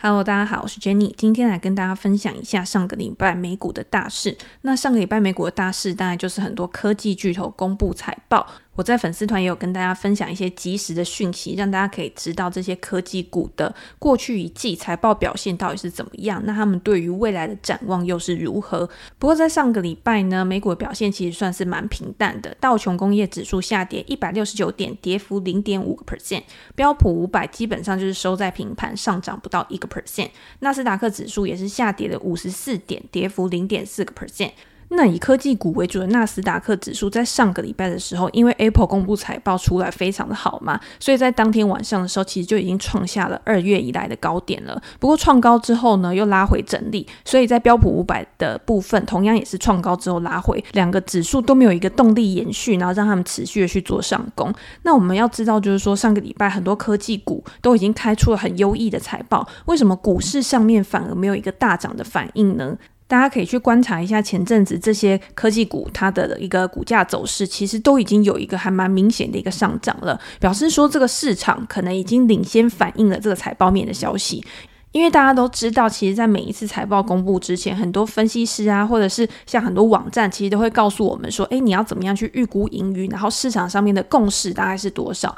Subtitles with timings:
[0.00, 4.38] Hello，大家好，我是 Jenny，今天来跟大家分享一下上个礼拜美股的大事。
[4.60, 8.46] 那上个礼拜美股的大事，当然就是很多科技巨头公布财报。
[8.78, 18.88] 我在粉丝团也有跟大家分享一些及时的讯息，让大家可以知道这些科技股的过去一季财报表现到底是怎么样，那他们对于未来的展望又是如何？
[19.18, 26.44] 不过在上个礼拜呢，美股的表现其实算是蛮平淡的，道琼工业指数下跌一百六十九点，跌幅零点五个 percent，
[26.76, 30.28] 标普五百基本上就是收在平盘，上涨不到一个 percent，
[30.60, 34.52] 纳斯达克指数也是下跌了五十四点，跌幅零点四个 percent。
[34.90, 44.80] 那以科技股为主的纳斯达克指数，在上个礼拜的时候，因为 Apple 公布财报出来非常的好嘛，所以在当天晚上的时候，其实就已经创下了二月以来的高点了。
[44.98, 54.52] 不过创高之后呢，又拉回整理，所以在标普五百的部分，同样也是创高之后拉回，两个指数都没有一个动力延续，然后让他们持续的去做上攻。
[54.84, 62.76] 那我们要知道，就是说上个礼拜很多科技股都已经开出了很优异的财报，为什么股市上面反而没有一个大涨的反应呢？
[63.08, 74.44] 大家可以去观察一下前阵子这些科技股它的一个股价走势，其实都已经有一个还蛮明显的一个上涨了，表示说这个市场可能已经领先反映了这个财报面的消息。
[74.92, 85.36] 因为大家都知道，其实，在每一次财报公布之前，很多分析师啊，或者是像很多网站，其实都会告诉我们说，诶，你要怎么样去预估盈余，然后市场上面的共识大概是多少。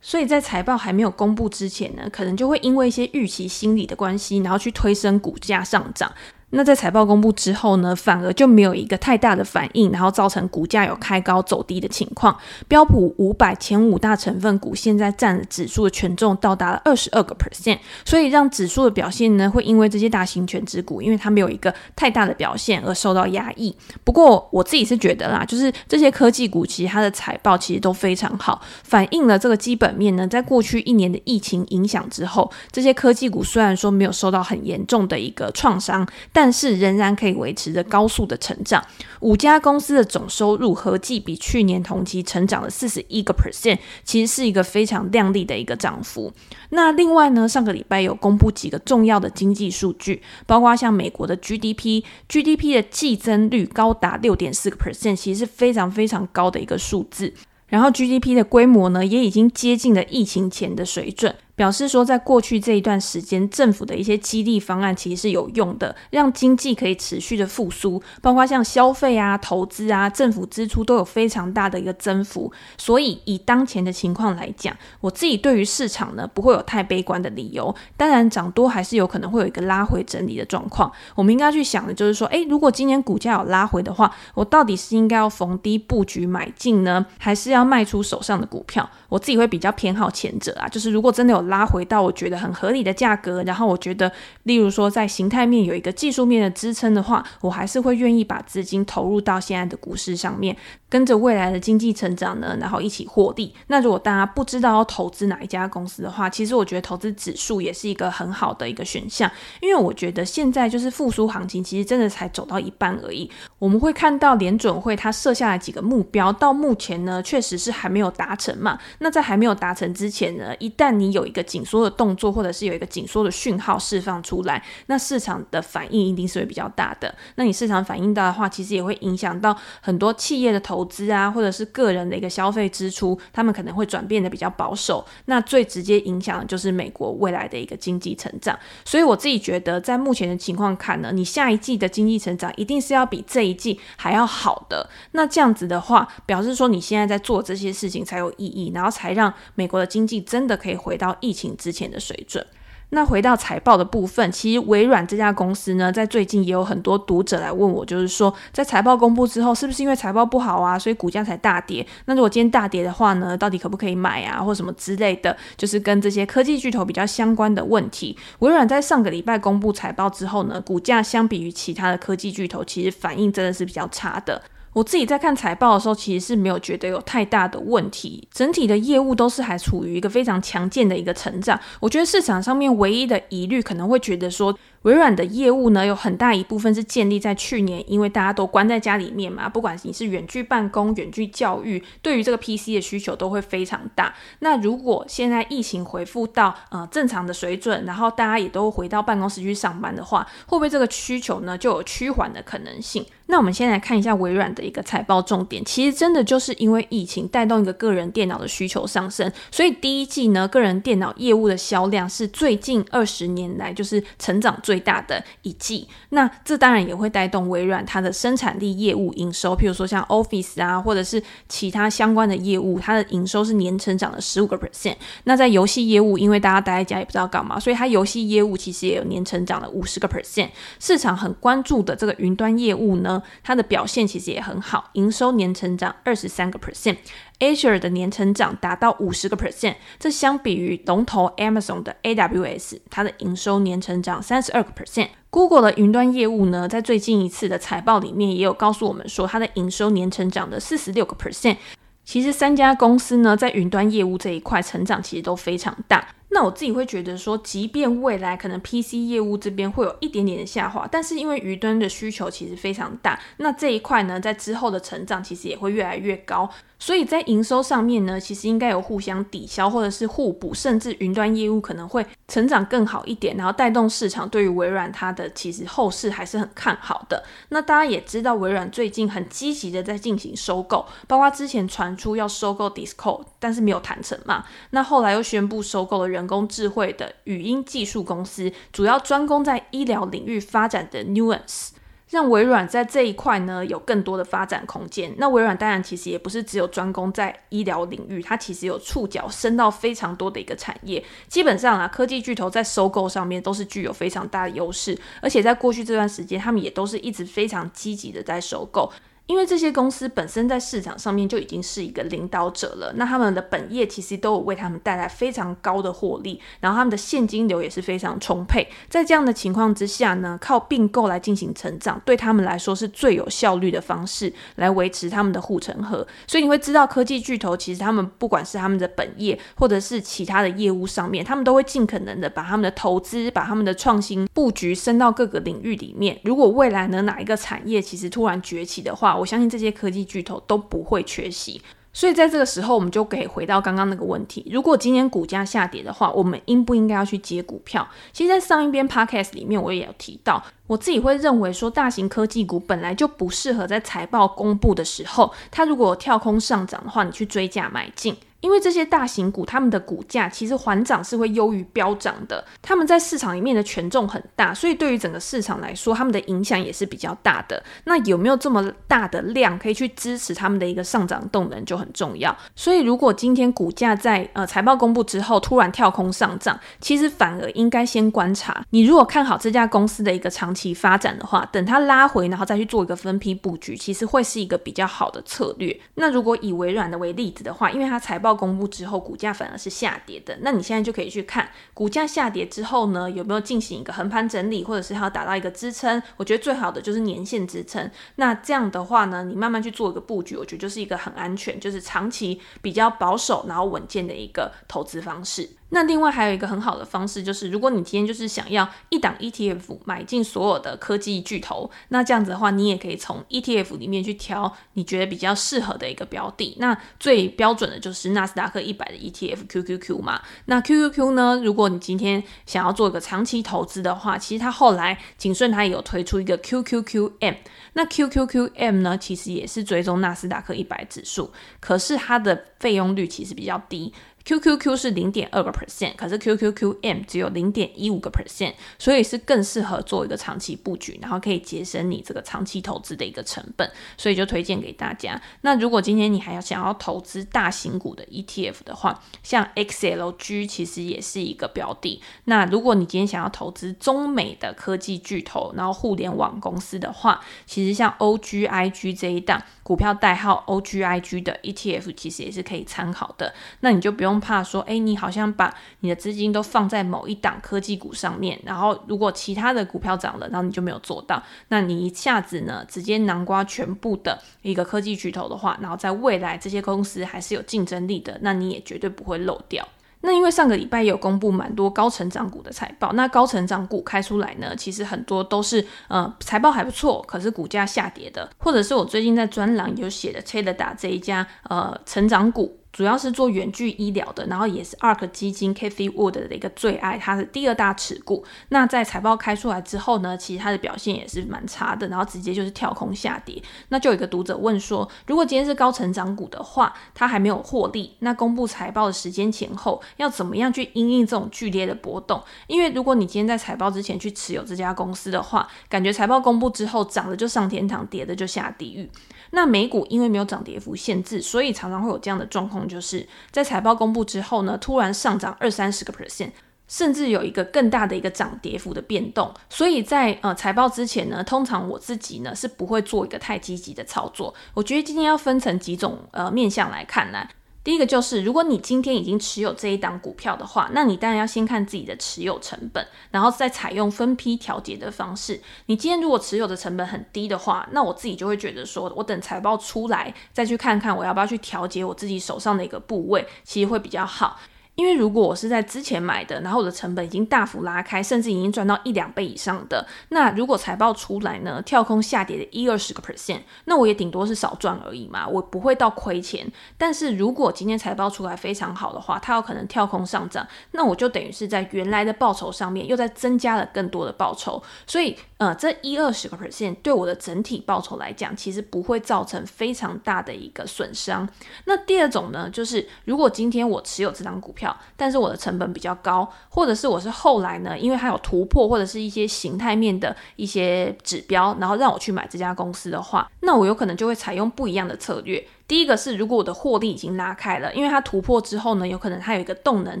[0.00, 6.10] 所以在财报还没有公布之前呢，可能就会因为一些预期心理的关系，然后去推升股价上涨。
[6.54, 12.36] 那在财报公布之后呢，反而就没有一个太大的反应，然后造成股价有开高走低的情况。
[12.68, 23.74] 标普五百前五大成分股现在占指数的权重到达了二十二个 percent，所以让指数的表现呢，会因为这些大型权值股，因为它没有一个太大的表现而受到压抑。
[24.04, 38.84] 不过我自己是觉得啦，就是这些科技股其实它的财报其实都非常好，反映了这个基本面呢，在过去一年的疫情影响之后，这些科技股虽然说没有受到很严重的一个创伤，但但是仍然可以维持着高速的成长，
[39.20, 46.32] 五家公司的总收入合计比去年同期成长了四十一个 percent，其实是一个非常亮丽的一个涨幅。
[46.70, 57.32] 那另外呢，上个礼拜有公布几个重要的经济数据，包括像美国的 GDP，GDP 的季增率高达六点四个 percent，其实是非常非常高的一个数字。
[57.68, 61.32] 然后 GDP 的规模呢，也已经接近了疫情前的水准。
[61.54, 72.50] 表示说，在过去这一段时间，政府的一些激励方案其实是有用的，让经济可以持续的复苏，包括像消费啊、投资啊、政府支出都有非常大的一个增幅。
[72.78, 77.72] 所以，以当前的情况来讲，我自己对于市场呢不会有太悲观的理由。
[77.98, 80.90] 当然，涨多还是有可能会有一个拉回整理的状况。
[81.14, 88.88] 我们应该去想的就是说，诶，如果今年股价有拉回的话，我到底是应该要逢低布局买进呢，还是要卖出手上的股票？
[89.10, 91.41] 我自己会比较偏好前者啊，就是如果真的有。
[91.42, 94.10] 拉回到我觉得很合理的价格，然后我觉得，
[94.44, 100.56] 例如说在形态面有一个技术面的支撑的话，我还是会愿意把资金投入到现在的股市上面，
[100.88, 103.54] 跟着未来的经济成长呢，然后一起获利。
[103.68, 109.30] 那如果大家不知道要投资哪一家公司的话，其实我觉得投资指数也是一个很好的一个选项，
[109.60, 113.30] 因为我觉得现在就是复苏行情，其实真的才走到一半而已。
[113.58, 118.78] 我们会看到联准会它设下来几个目标，到目前呢确实是还没有达成嘛。
[118.98, 127.14] 那在还没有达成之前呢，一旦你有一个紧缩的动作，或者是有一个紧缩的讯号释放出来，那市场的反应一定是会比较大的。
[127.36, 135.02] 那你市场反应大的话，其实也会影响到很多企业的投资啊，或者是个人的一个消费支出，他们可能会转变的比较保守。
[135.24, 138.58] 那最直接影响的就是美国未来的一个经济成长。
[138.84, 144.86] 所以我自己觉得，在目前的情况看呢，你下一季的经济成长一定是要比这一季还要好的。
[145.12, 152.46] 那这样子的话，表示说你现在在做这些事情才有意义，然后才让美国的经济真的可以回到疫情之前的水准。
[152.94, 161.86] 那回到财报的部分，其实微软这家公司呢，在最近也有很多读者来问我，就是说，在财报公布之后，是不是因为财报不好啊，所以股价才大跌？
[162.04, 168.14] 那如果今天大跌的话呢，到底可不可以买啊，或什么之类的，就是跟这些科技巨头比较相关的问题。
[168.40, 174.42] 微软在上个礼拜公布财报之后呢，股价相比于其他的科技巨头，其实反应真的是比较差的。
[174.72, 181.58] 我自己在看财报的时候，其实是没有觉得有太大的问题，整体的业务都是还处于一个非常强健的一个成长。
[181.78, 194.14] 我觉得市场上面唯一的疑虑可能会觉得说，微软的业务呢，有很大一部分是建立在去年，因为大家都关在家里面嘛，不管你是远距办公、远距教育，对于这个 PC 的需求都会非常大。
[194.40, 203.06] 那如果现在疫情恢复到呃正常的水准，然后大家也都回到办公室去上班的话，会不会这个需求呢就有趋缓的可能性？
[203.26, 215.86] 那我们先来看一下微软的一个财报重点，其实真的就是因为疫情带动一个个人电脑的需求上升，所以第一季呢，个人电脑业务的销量是最近二十年来就是成长最最大的一季。
[216.08, 224.96] 那这当然也会带动微软它的生产力业务营收，譬如说像 Office 啊，或者是其他相关的业务，它的营收是年成长了十五个 percent。
[225.24, 230.48] 那在游戏业务，因为大家待在家也不知道干嘛，所以它游戏业务其实也有年成长了五十个 percent。
[230.80, 236.96] 市场很关注的这个云端业务呢，它的表现其实也很好，营收年成长二十三个 percent
[237.38, 239.76] Azure 的年成长达到五十个 percent。
[239.98, 245.08] 这相比于龙头 Amazon 的 AWS，它的营收年成长三十二个 percent。
[245.30, 251.56] Google 的云端业务呢，在最近一次的财报里面也有告诉我们说，它的营收年成长的四十六个 percent。
[252.04, 256.06] 其实三家公司呢，在云端业务这一块成长其实都非常大。
[256.34, 266.48] 那我自己会觉得说，即便未来可能 PC 业务这边会有一点点的下滑，但是因为云端的需求其实非常大，那这一块呢，在之后的成长其实也会越来越高。
[266.82, 277.22] 所以在营收上面呢，其实应该有互相抵消或者是互补，甚至云端业务可能会成长更好一点，然后带动市场对于微软它的其实后市还是很看好的。
[277.50, 284.44] 那大家也知道，微软最近很积极的在进行收购，包括之前传出要收购 Discord，但是没有谈成嘛。
[284.70, 291.68] 那后来又宣布收购了人工智慧的语音技术公司，主要专攻在医疗领域发展的 Nuance。
[292.12, 295.10] 让微软在这一块呢有更多的发展空间。
[295.16, 301.02] 那微软当然其实也不是只有专攻在医疗领域，它其实有触角伸到非常多的一个产业。
[301.26, 308.92] 基本上啊，科技巨头在收购上面都是具有非常大的优势，而且在过去这段时间，他们也都是一直非常积极的在收购。
[309.26, 318.68] 因为这些公司本身在市场上面就已经是一个领导者了，那他们的本业其实都有为他们带来非常高的获利，然后他们的现金流也是非常充沛。
[318.88, 326.06] 在这样的情况之下呢，靠并购来进行成长，对他们来说是最有效率的方式来维持他们的护城河。
[326.26, 336.18] 所以你会知道，科技巨头其实他们不管是他们的本业或者是其他的业务上面，他们都会尽可能的把他们的投资、把他们的创新布局升到各个领域里面。
[336.24, 347.86] 如果未来呢哪一个产业其实突然崛起的话，我相信这些科技巨头都不会缺席，所以在这个时候，我们就可以回到刚刚那个问题：如果今年股价下跌的话，我们应不应该要去接股票？
[348.12, 358.16] 其实，在上一边 podcast 里面，我也有提到，我自己会认为说，大型科技股本来就不适合在财报公布的时候，它如果跳空上涨的话，你去追价买进。
[358.42, 367.62] 因为这些大型股，他们的股价其实缓涨是会优于飙涨的，他们在市场里面的权重很大，所以对于整个市场来说，他们的影响也是比较大的。
[367.84, 372.36] 那有没有这么大的量可以去支持他们的一个上涨动能就很重要。
[372.56, 378.64] 所以如果今天股价在呃财报公布之后突然跳空上涨，其实反而应该先观察。
[378.70, 385.78] 你如果看好这家公司的一个长期发展的话，等它拉回，然后再去做一个分批布局，其实会是一个比较好的策略。
[385.94, 390.36] 那如果以微软的为例子的话，因为它财报公布之后，股价反而是下跌的。
[390.40, 396.02] 那你现在就可以去看股价下跌之后呢，有没有进行一个横盘整理，或者是它要达到一个支撑？
[396.16, 397.90] 我觉得最好的就是年线支撑。
[398.16, 405.48] 那这样的话呢，你慢慢去做一个布局，我觉得就是一个很安全，就是长期比较保守，然后稳健的一个投资方式。
[405.74, 416.54] 那另外还有一个很好的方式，就是如果你今天就是想要一档 ETF 买进所有的科技巨头，那这样子的话，你也可以从 ETF 里面去挑你觉得比较适合的一个标的。
[416.58, 420.20] 那最标准的就是纳斯达克一百的 ETF QQQ 嘛。
[420.44, 427.36] 那 QQQ 呢，如果你今天想要做一个长期投资的话，其实它后来景顺它也有推出一个 QQQM。
[427.72, 433.90] 那 QQQM 呢，其实也是追踪纳斯达克一百指数，可是它的费用率其实比较低。
[434.24, 445.20] QQQ 是零点二个 percent，可是 QQQM 只有零点一五个 percent，所以是更适合做一个长期布局，然后可以节省你这个长期投资的一个成本，所以就推荐给大家。
[445.40, 452.00] 那如果今天你还要想要投资大型股的 ETF 的话，像 XLG 其实也是一个标的。
[452.26, 463.34] 那如果你今天想要投资中美的科技巨头，然后互联网公司的话，其实像 OGIG 这一档股票代号 OGIG 的 ETF，其实也是可以参考的。
[463.60, 464.11] 那你就不用。
[464.20, 479.66] 怕说，哎，你好像把你的资金都放在某一档科技股上面，然后如果其他的股票涨了，然后你就没有做到，那你一下子呢，直接囊括全部的一个科技巨头的话，然后在未来这些公司还是有竞争力的，那你也绝对不会漏掉。
[480.04, 492.58] 那因为上个礼拜有公布蛮多高成长股的财报，那高成长股开出来呢，其实很多都是呃财报还不错，可是股价下跌的，或者是我最近在专栏有写的 Teladoc 这一家呃成长股。
[492.72, 498.24] 主要是做远距医疗的，然后也是 ARK 基金 Kathy Wood 的一个最爱，它是第二大持股。
[498.48, 503.42] 那在财报开出来之后呢，其实它的表现也是蛮差的，然后直接就是跳空下跌。
[503.68, 512.22] 那就有一个读者问说，如果今天是高成长股的话，它还没有获利，那公布财报的时间前后要怎么样去因应这种剧烈的波动？
[512.46, 518.90] 因为如果你今天在财报之前去持有这家公司的话，感觉财报公布之后涨的就上天堂，跌的就下地狱。
[519.34, 526.30] 那美股因为没有涨跌幅限制，所以常常会有这样的状况，就是在财报公布之后呢，突然上涨二三十个 percent，
[526.68, 529.32] 甚至有一个更大的一个涨跌幅的变动。
[529.48, 534.34] 所以在呃财报之前呢，通常我自己呢是不会做一个太积极的操作。
[534.52, 537.26] 我觉得今天要分成几种呃面向来看呢。
[537.64, 545.40] 第一个就是，如果你今天已经持有这一档股票的话，那你当然要先看自己的持有成本，然后再采用分批调节的方式。
[545.66, 554.40] 你今天如果持有的成本很低的话，那我自己就会觉得说，我等财报出来再去看看我要不要去调节我自己手上的一个部位，其实会比较好。
[554.74, 566.50] 因为如果我是在之前买的，然后我的成本已经大幅拉开，甚至已经赚到一两倍以上的，那如果财报出来呢，跳空下跌的一二十个 percent，那我也顶多是少赚而已嘛，我不会到亏钱。
[566.78, 581.28] 但是如果今天财报出来非常好的话，它有可能跳空上涨，那我就等于是在原来的报酬上面又再增加了更多的报酬，所以呃，这一二十个 percent 对我的整体报酬来讲，其实不会造成非常大的一个损伤。
[581.66, 584.61] 那第二种呢，就是如果今天我持有这张股票。
[584.62, 595.44] 票但是我的成本比较高，或者是我是后来呢，因为它有突破或者是一些形态面的一些指标，然后让我去买这家公司的话，那我有可能就会采用不一样的策略。
[595.68, 600.00] 第一个是，如果我的获利已经拉开了，因为它突破之后呢，有可能它有一个动能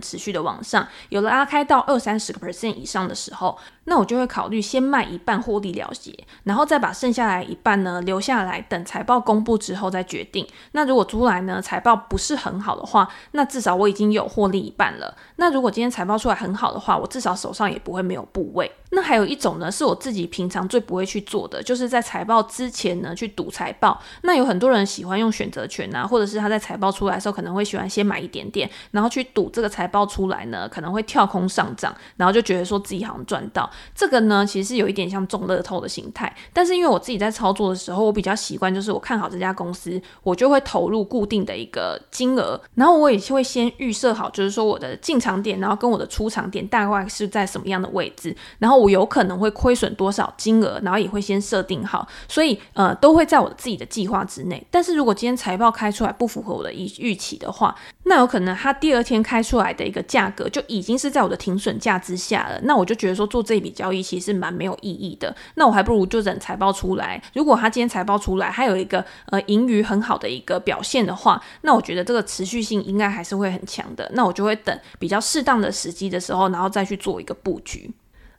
[0.00, 6.12] 持续的往上，有了拉开到二三十个 percent 以上的时候，那我就会考虑先卖一半获利了结，
[6.44, 10.46] 然后再把剩下来一半呢留下来，等财报公布之后再决定。
[10.72, 15.16] 那如果出来呢财报不是很好的话，那至少我已经有获利一半了。
[15.36, 18.70] 那如果今天财报出来很好的话，我至少手上也不会没有部位。
[18.94, 23.98] 那还有一种呢，是我自己平常最不会去做的，就是在财报之前呢去赌财报。
[24.22, 33.70] 那有很多人喜欢用选择权啊，或者是他在财报出来的时候可能会喜欢先买一点点，然后去赌这个财报出来呢可能会跳空上涨，然后就觉得说自己好像赚到。
[33.94, 36.30] 这个呢其实是有一点像中乐透的心态。
[36.52, 48.82] 但是因为我自己在操作的时候，我比较习惯就是我看好这家公司，我就会投入固定的一个金额，然后我也会先预设好，就是说我的进场点，然后跟我的出场点大概是在什么样的位置，然后。
[48.82, 54.66] 我有可能会亏损多少金额，然后也会先设定好，所以呃都会在我自己的计划之内。
[54.72, 62.60] 但是如果今天财报开出来不符合我的预预期的话，那有可能它第二天开出来的一个价格就已经是在我的停损价之下了。
[62.62, 65.34] 那我就觉得说做这笔交易其实蛮没有意义的。
[65.56, 67.20] 那我还不如就等财报出来。
[67.34, 74.08] 如果它今天财报出来还有一个呃盈余很好的一个表现的话，那我觉得这个持续性应该还是会很强的。
[74.14, 77.90] 那我就会等比较适当的时机的时候，然后再去做一个布局。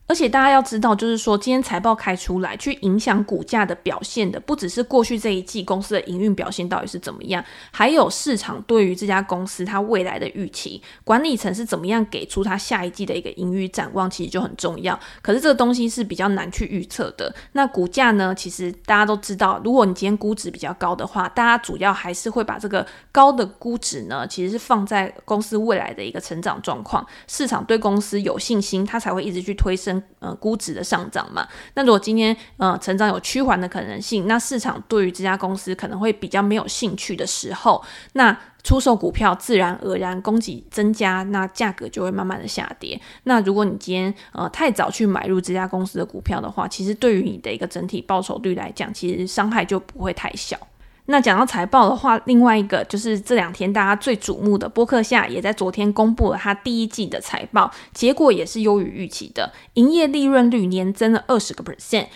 [0.06, 15.00] 而且大家要知道，就是说今天财报开出来，去影响股价的表现的，不只是过去这一季公司的营运表现到底是怎么样，还有市场对于这家公司它未来的预期，管理层是怎么样给出它下一季的一个盈余展望，其实就很重要。
[15.22, 17.34] 可是这个东西是比较难去预测的。
[17.54, 29.93] 那股价呢，其实大家都知道，如果你今天估值比较高的话，大家主要还是会把这个高的估值呢，其实是放在公司未来的一个成长状况，市场对公司有信心，它才会一直去推升。
[30.20, 37.84] 呃，估值的上涨嘛，那如果今天呃成长有趋缓的可能性，那市场对于这家公司可能会比较没有兴趣的时候，
[38.14, 43.00] 那出售股票自然而然供给增加，那价格就会慢慢的下跌。
[43.24, 50.58] 那如果你今天呃太早去买入这家公司的股票的话，其实对于你的一个整体报酬率来讲，其实伤害就不会太小。
[51.06, 62.08] 那讲到财报的话，另外一个就是这两天大家最瞩目的波克夏也在昨天公布了他第一季的财报，结果也是优于预期的，营业利润率年增了二十个 percent。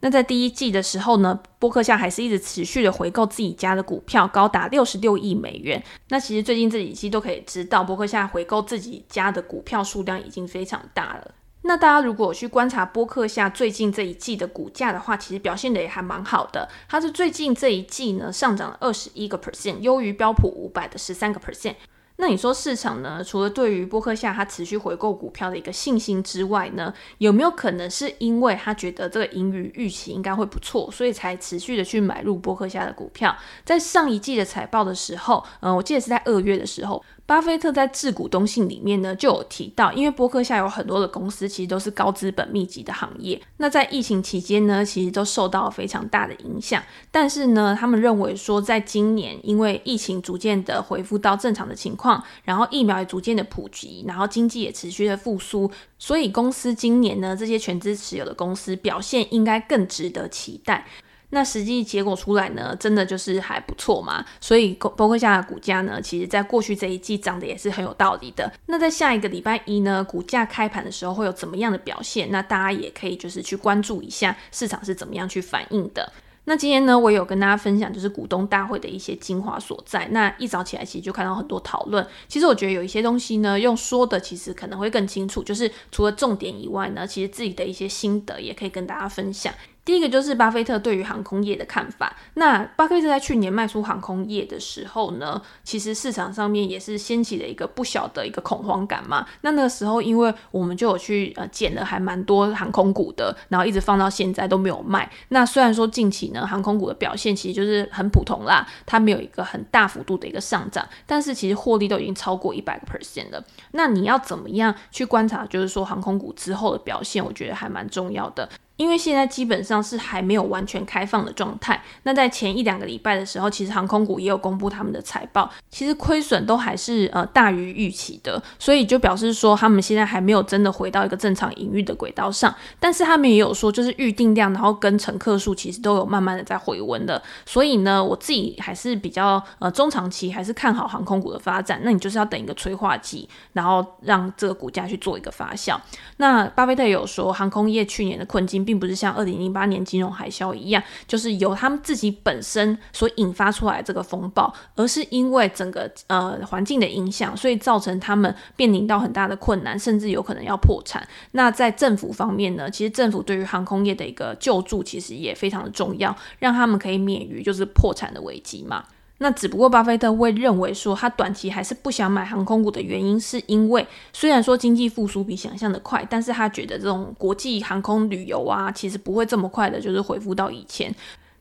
[0.00, 5.82] 那在第一季的时候呢，波克夏还是一直持续的回购自己家的股票，高达六十六亿美元。
[6.08, 11.30] 那其实最近这几期都可以知道，波克夏回购自己家的股票数量已经非常大了。
[11.64, 16.68] 那大家如果去观察波克夏最近这一季的股价的话，其实表现的也还蛮好的。
[16.88, 21.76] 它是最近这一季呢上涨了二十一个 percent，优于标普五百的十三个 percent。
[22.16, 33.34] 那你说市场呢，除了对于波克夏它持续回购股票的一个信心之外呢，有没有可能是因为他觉得这个盈余预期应该会不错，所以才持续的去买入波克夏的股票？
[33.64, 37.02] 在上一季的财报的时候，嗯、我记得是在二月的时候。
[37.32, 46.82] 巴菲特在致股东信里面呢，就有提到，因为波克夏有很多的公司其实都是高资本密集的行业，那在疫情期间呢，其实都受到了非常大的影响。
[47.10, 60.86] 但是呢，他们认为说，在今年因为疫情逐渐的恢复到正常的情况，然后疫苗也逐渐的普及，然后经济也持续的复苏，所以公司今年呢，这些全资持有的公司表现应该更值得期待。
[61.34, 64.22] 那实际结果出来呢，真的就是还不错嘛。
[64.38, 68.52] 所以波克夏的股价呢，其实在过去这一季涨得也是很有道理的。
[68.66, 72.30] 那在下一个礼拜一呢，股价开盘的时候会有怎么样的表现？
[72.30, 76.12] 那大家也可以就是去关注一下市场是怎么样去反应的。
[76.44, 80.08] 那今天呢，我有跟大家分享就是股东大会的一些精华所在。
[80.10, 82.04] 那一早起来其实就看到很多讨论。
[82.26, 85.40] 其实我觉得有一些东西呢，用说的其实可能会更清楚。
[85.40, 89.54] 就是除了重点以外呢，其实自己的一些心得也可以跟大家分享。
[89.84, 92.14] 第一个就是巴菲特对于航空业的看法。
[92.34, 99.26] 那巴菲特在去年卖出航空业的时候呢，其实市场上面也是掀起了一个不小的一个恐慌感嘛。
[99.40, 105.10] 那那个时候，因为我们就有去呃捡了还蛮多航空股的，然后一直放到现在都没有卖。
[105.30, 113.44] 那虽然说近期呢，航空股的表现其实就是很普通啦，它没有一个很大幅度的一个上涨，但是其实获利都已经超过一百个 percent 了。
[113.72, 118.48] 那你要怎么样去观察，就是说航空股之后的表现，我觉得还蛮重要的。
[118.76, 121.82] 因为现在基本上是还没有完全开放的状态。
[122.02, 132.54] 那在前一两个礼拜的时候，其实航空股也有公布他们的财报，其实亏损都还是呃大于预期的，所以就表示说他们现在还没有真的回到一个正常营运的轨道上。
[132.80, 137.22] 但是他们也有说，就是预定量，然后跟乘客数其实都有慢慢的在回温的。
[137.46, 141.80] 所以呢，我自己还是比较呃中长期还是看好航空股的发展。
[141.84, 145.78] 那你就是要等一个催化剂，然后让这个股价去做一个发酵。
[146.16, 161.06] 那巴菲特也有说，航空业去年的困境并不是像二零零八年金融海啸一样，就是由他们自己本身所引发出来这个风暴，而是因为整个呃环境的影响，所以造成他们面临到很大的困难，甚至有可能要破产。
[161.32, 168.84] 那在政府方面呢，其实政府对于航空业的一个救助，其实也非常的重要，让他们可以免于就是破产的危机嘛。
[169.22, 180.94] 那只不过巴菲特会认为说，他短期还是不想买航空股的原因，是因为虽然说经济复苏比想象的快，但是他觉得这种国际航空旅游啊，其实不会这么快的，就是恢复到以前。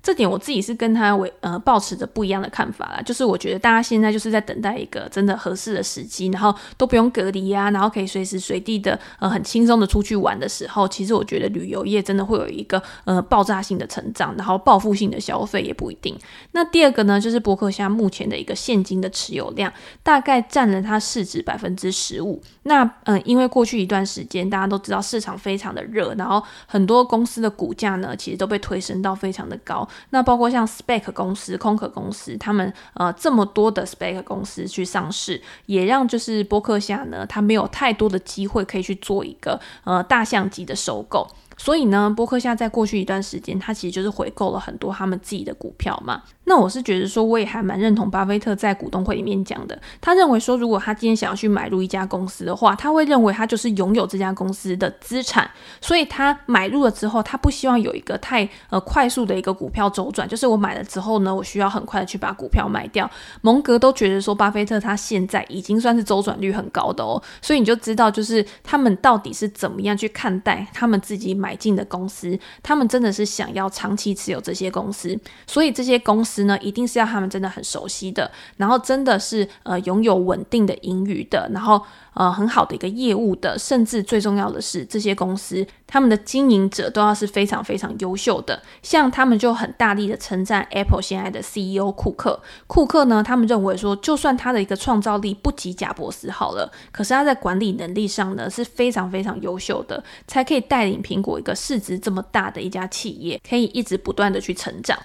[0.03, 16.17] 这点我自己是跟他为呃抱持着不一样的看法啦，就是我觉得大家现在就是在等待一个真的合适的时机，然后都不用隔离啊，然后可以随时随地的呃很轻松的出去玩的时候，其实我觉得旅游业真的会有一个呃爆炸性的成长，然后报复性的消费也不一定。
[16.53, 19.71] 那第二个呢，就是波克夏目前的一个现金的持有量
[20.01, 22.41] 大概占了它市值百分之十五。
[22.63, 29.87] 那嗯、因为过去一段时间大家都知道市场非常的热，然后很多公司的股价呢其实都被推升到非常的高。
[30.11, 41.27] 那包括像 Spec 公司、空壳公司，他们呃这么多的 Spec 公司去上市，也让就是波克夏呢，他没有太多的机会可以去做一个呃大象级的收购。
[41.57, 46.23] 所以呢，波克夏在过去一段时间，他其实就是回购了很多他们自己的股票嘛。
[46.51, 49.81] 那我是觉得说，我也还蛮认同巴菲特在股东会里面讲的。
[50.01, 55.49] 他认为说，如果他今天想要去买入一家公司的话，他会认为他就是拥有这家公司的资产。
[55.79, 63.09] 所以他买入了之后，他不希望有一个太呃快速的一个股票周转，就是我买了之后呢，我需要很快的去把股票卖掉。
[63.39, 67.23] 蒙格都觉得说，巴菲特他现在已经算是周转率很高的哦。
[67.41, 71.55] 所以你就知道，就是他们到底是怎么样去看待他们自己买。
[71.61, 81.81] 进的公司，他们真的是想要长期持有这些公司，所以这些公司呢，一定是要他们真的很熟悉的，然后真的是呃拥有稳定的盈余的，然后。
[82.13, 88.61] 呃，很好的一个业务的，甚至最重要的是，这些公司他们的经营者都要是非常非常优秀的。
[88.83, 92.37] 像他们就很大力的称赞 Apple 现在的 CEO 库克。
[92.67, 104.99] 库克呢，他们认为说，就算他的一个创造力不及贾伯斯好了，可是他在管理能力上呢是非常非常优秀的，才可以带领苹果一个市值这么大的一家企业，可以一直不断的去成长。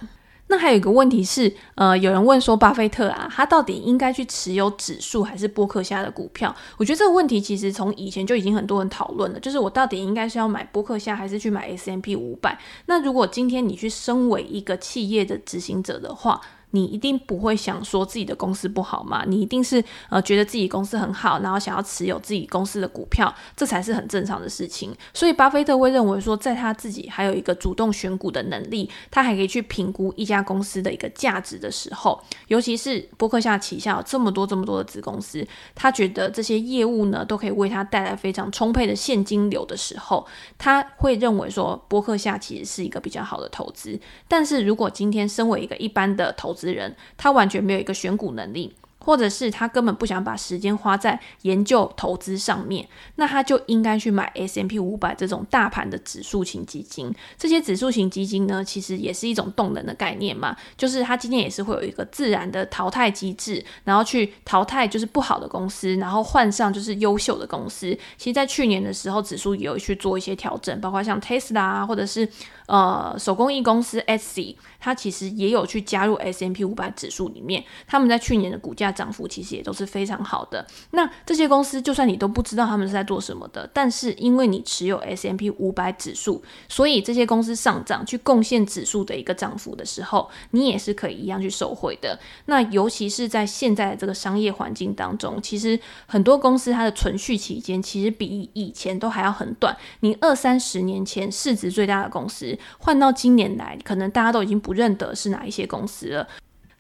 [0.49, 6.55] 那还有一个问题是，呃，有人问说，巴菲特啊，他到底应该去持有指数还是波克夏的股票？
[6.77, 12.59] 我觉得这个问题其实从以前就已经很多人讨论了，就是我到底应该是要买波克夏还是去买 S M P 五百？
[12.87, 16.41] 那如果今天你去身为一个企业的执行者的话，
[16.73, 19.25] 你一定不会想说自己的公司不好嘛？
[19.27, 24.95] 你一定是呃觉得自己公司很好，然后想要持有自己公司的股票，这才是很正常的事情。
[25.15, 40.27] 所以巴菲特会认为说，在他自己还有一个主动选股的能力，他还可以去评估一家公司的一个价值的时候，尤其是波克夏旗下有这么多这么多的子公司，他觉得这些业务呢都可以为他带来非常充沛的现金流的时候，
[40.59, 43.99] 他会认为说波克夏其实是一个比较好的投资。
[44.29, 57.15] 但是如果今天身为一个一般的投资，人，他完全没有一个选股能力，或者是他根本不想把时间花在研究投资上面，那他就应该去买 S M P 五百这种大盘的指数型基金。
[57.39, 67.97] 这些指数型基金呢，其实也是一种动能的概念嘛，就是它今天也是会有一个自然的淘汰机制，然后去淘汰就是不好的公司，然后换上就是优秀的公司。
[68.17, 72.29] 其实，在去年的时候，指数也有去做一些调整，包括像 Tesla 啊，或者是
[72.67, 77.65] 呃手工艺公司 S C，它其实也有去加入 S M P 五百指数里面。
[77.87, 80.67] 他们在去年的股价涨幅其实也都是非常好的。
[80.91, 92.19] 那这些公司，就算你都不知道他们是在做什么的，但是因为你持有 S M P 五百指数，所以这些公司上涨去贡献指数的一个涨幅的时候，你也是可以一样去受惠的。
[92.47, 99.77] 那尤其是在现在的这个商业环境当中，其实很多公司它的存续期间其实比以前都还要很短。
[100.01, 106.27] 你二三十年前市值最大的公司，换到今年来，可能大家都已经不认得是哪一些公司了。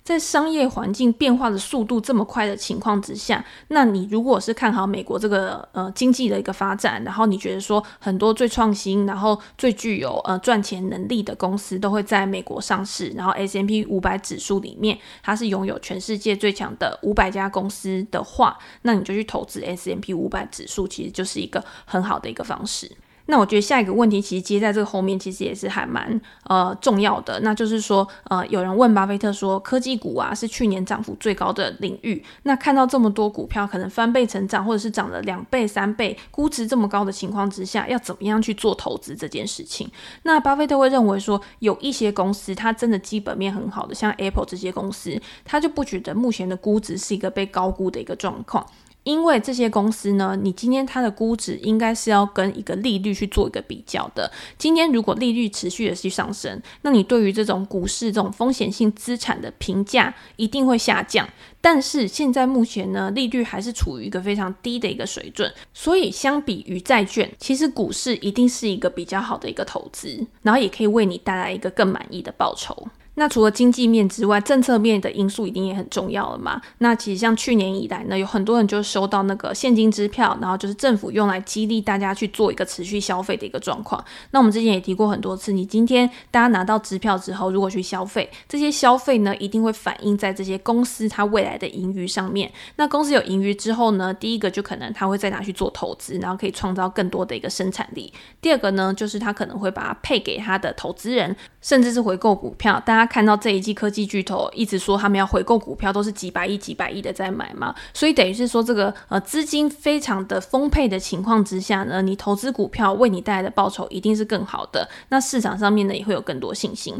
[0.04, 22.88] 在商业环境变化的速度这么快的情况之下，那你如果是看好美国这个呃经济的一个发展，然后你觉得说很多最创新，然后最具有呃赚钱能力的公司都会在美国上市，然后 S M P 五百指数里面它是拥有全世界最强的五百家公司的话，那你就去投资 S M P 五百指数，其实就是一个很好的一个方式。
[23.26, 27.40] 那我觉得下一个问题其实接在这个后面，其实也是还蛮呃重要的。
[27.40, 32.24] 那就是说，呃，有人问巴菲特说，科技股啊是去年涨幅最高的领域。
[32.44, 39.90] 那看到这么多股票可能翻倍成长，或者是涨了两倍、三倍，估值这么高的情况之下，要怎么样去做投资这件事情？
[40.22, 48.64] 那巴菲特会认为说，有一些公司它真的基本面很好的，像 Apple 这些公司，他就不觉得目前的估值是一个被高估的一个状况。
[49.06, 54.28] 因为这些公司呢，你今天它的估值应该是要跟一个利率去做一个比较的。
[54.58, 61.28] 今天如果利率持续的去上升，那你对于这种股市这种风险性资产的评价一定会下降。
[61.60, 72.88] 但是现在目前呢，利率还是处于一个非常低的一个水准，所以相比于债券，其实股市一定是一个比较好的一个投资，然后也可以为你带来一个更满意的报酬。
[73.18, 76.60] 那除了经济面之外，政策面的因素一定也很重要了嘛。
[76.78, 84.04] 那其实像去年以来呢，有很多人就收到那个现金支票，然后就是政府用来激励大家去做一个持续消费的一个状况。
[84.32, 92.52] 那我们之前也提过很多次，你今天大家拿到支票之后，如果去消费，这些消费呢一定会反映在这些公司它未来的盈余上面。
[92.76, 98.12] 那公司有盈余之后呢，第一个就可能他会再拿去做投资，然后可以创造更多的一个生产力。
[98.42, 102.78] 第二个呢，就是他可能会把它配给他的投资人，甚至是回购股票。
[102.84, 103.05] 大家。
[103.06, 116.94] 看到这一季科技巨头一直说他们要回购股票，都是几百亿、几百亿的在买嘛，所以等于是说这个呃资金非常的丰沛的情况之下呢，你投资股票为你带来的报酬一定是更好的，那市场上面呢也会有更多信心。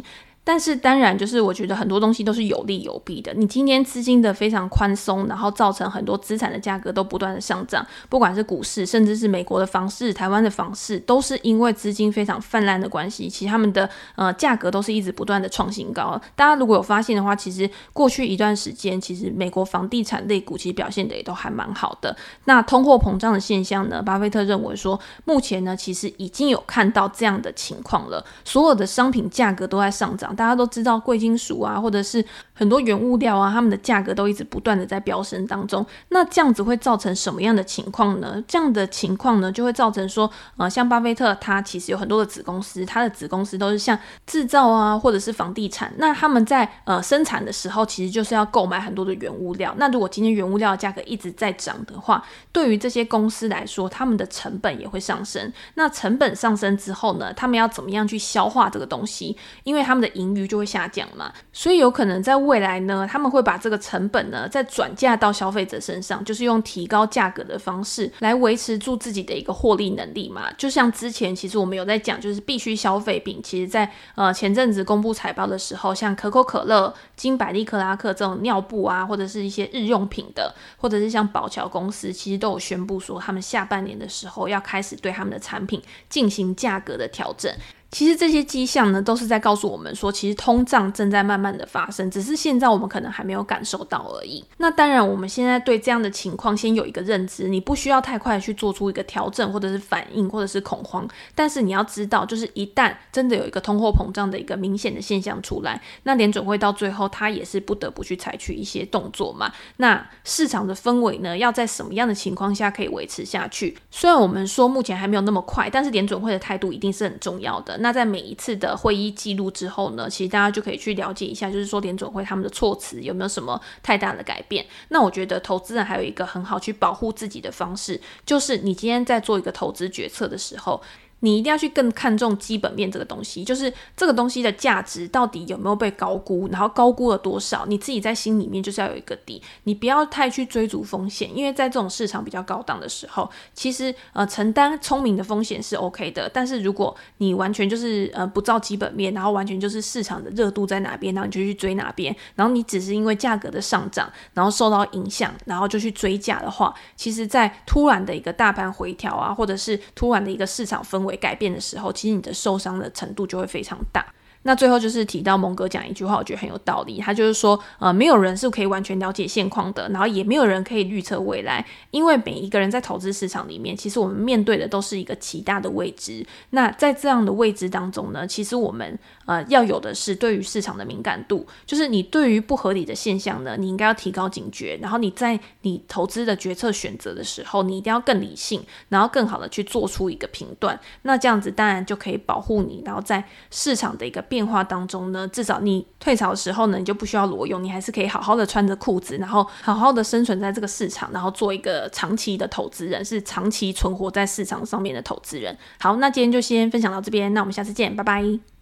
[0.49, 3.35] 但是当然，就是我觉得很多东西都是有利有弊的。
[3.35, 16.21] 你今天资金的非常宽松，然后造成很多资产的价格都不断的上涨，不管是股市，甚至是美国的房市、台湾的房市，都是因为资金非常泛滥的关系，其实他们的呃价格都是一直不断的创新高。
[16.37, 22.17] 大家如果有发现的话，其实过去一段时间，其实美国房地产类股其实表现的也都还蛮好的。
[22.45, 30.36] 那通货膨胀的现象呢，巴菲特认为说，目前呢其实已经有看到这样的情况了，所有的商品价格都在上涨。
[30.37, 35.85] 大家都知道贵金属啊，或者是很多原物料啊，它们的价格都一直不断的在飙升当中。
[36.11, 38.42] 那这样子会造成什么样的情况呢？
[38.46, 45.92] 这样的情况呢，就会造成说，呃，像巴菲特他其实有很多的子公司，他的子公司都是像制造啊，或者是房地产。
[45.96, 49.75] 那他们在呃生产的时候，其实就是要购买很多的原物料。
[49.79, 52.22] 那如果今天原物料的价格一直在涨的话，
[52.53, 55.53] 对于这些公司来说，他们的成本也会上升。
[55.75, 59.37] 那成本上升之后呢，他们要怎么样去消化这个东西？
[59.64, 70.53] 因为他们的营盈余就会下降嘛，所以有可能在未来呢，他们会把这个成本呢再转嫁到消费者身上，就是用提高价格的方式来维持住自己的一个获利能力嘛。
[70.59, 87.53] 就像之前其实我们有在讲，就是必须消费品，其实在呃前阵子公布财报的时候，像可口可乐、金百利克拉克这种尿布啊，或者是一些日用品的，或者是像宝侨公司，其实都有宣布说，他们下半年的时候要开始对他们的产品进行价格的调整。
[87.97, 94.45] 其实这些迹象呢，都是在告诉我们说，其实通胀正在慢慢的发生，只是现在我们可能还没有感受到而已。
[94.59, 101.09] 那当然，我们现在对这样的情况先有一个认知，你不需要太快去做出一个调整，或者是反应，或者是恐慌。
[101.35, 109.51] 但是你要知道，就是一旦真的有一个通货膨胀的一个明显的现象出来，那联准会到最后它也是不得不去采取一些动作嘛。
[109.79, 113.75] 那市场的氛围呢，要在什么样的情况下可以维持下去？
[113.91, 117.86] 虽然我们说目前还没有那么快，但是联准会的态度一定是很重要的。
[117.87, 124.66] 那在每一次的会议记录之后呢，其实大家就可以去了解一下，就是说联准会他们的措辞有没有什么太大的改变。
[124.88, 130.83] 那我觉得投资人还有一个很好去保护自己的方式，就是你今天在做一个投资决策的时候。
[131.27, 161.15] 你一定要去更看重基本面这个东西，就是这个东西的价值到底有没有被高估，然后高估了多少，你自己在心里面就是要有一个底，你不要太去追逐风险，因为在这种市场比较高档的时候，其实呃承担聪明的风险是 OK 的，但是如果你完全就是呃不照基本面，然后完全就是市场的热度在哪边，然后你就去追哪边，然后你只是因为价格的上涨，然后受到影响，然后就去追价的话，其实在突然的一个大盘回调啊，或者是突然的一个市场氛围。
[161.16, 164.05] 改变的时候，其实你的受伤的程度就会非常大。
[164.47, 167.01] 那最后就是提到蒙哥讲一句话，我觉得很有道理。
[167.01, 176.25] 他就是说，呃，没有人是可以完全了解现况的，然后也没有人可以预测未来，因为每一个人在投资市场里面，其实我们面对的都是一个极大的未知。
[176.51, 190.79] 那在这样的未知当中呢，其实我们呃要有的是对于市场的敏感度，就是你对于不合理的现象呢，你应该要提高警觉，然后你在你投资的决策选择的时候，你一定要更理性，然后更好的去做出一个评断。
[191.03, 194.36] 那这样子当然就可以保护你，然后在市场的一个变。
[194.37, 205.57] 变化当中呢，至少你退潮的时候呢，你就不需要裸泳，你还是可以好好的穿着裤子，然后好好的生存在这个市场，然后做一个长期的投资人，是长期存活在市场上面的投资人。
[205.81, 208.56] 好，那今天就先分享到这边，那我们下次见，拜拜。